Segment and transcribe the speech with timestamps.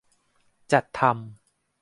[0.71, 1.13] จัดทำ